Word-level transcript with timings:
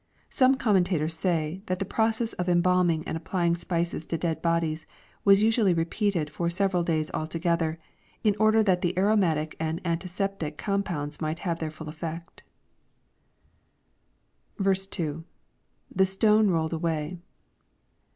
Some 0.31 0.55
commentators 0.55 1.13
say, 1.15 1.61
that 1.67 1.77
the 1.77 1.85
process 1.85 2.33
of 2.33 2.49
embalming 2.49 3.07
and 3.07 3.15
applying 3.15 3.53
spices 3.53 4.03
to 4.07 4.17
dead 4.17 4.41
bodies, 4.41 4.87
was 5.23 5.43
usually 5.43 5.75
repeated 5.75 6.27
for 6.27 6.47
seve 6.47 6.73
ral 6.73 6.81
days 6.81 7.11
together, 7.29 7.77
in 8.23 8.35
order 8.39 8.63
that 8.63 8.81
the 8.81 8.97
aromatic 8.97 9.55
and 9.59 9.79
antiseptic 9.85 10.57
com 10.57 10.81
pounds 10.81 11.19
m 11.21 11.25
ight 11.27 11.39
have 11.45 11.59
their 11.59 11.69
full 11.69 11.87
effect. 11.87 12.41
2.— 14.59 15.23
[The 15.95 16.05
stone 16.07 16.47
roUed 16.49 16.73
away. 16.73 17.19